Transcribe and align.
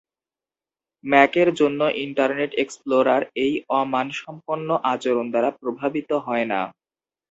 ম্যাকের 1.03 1.49
জন্য 1.59 1.79
Internet 2.05 2.51
Explorer 2.57 3.21
এই 3.43 3.53
অ-মানসম্পন্ন 3.71 4.69
আচরণ 4.93 5.25
দ্বারা 5.31 5.49
প্রভাবিত 5.59 6.09
হয় 6.25 6.45
না। 6.51 6.61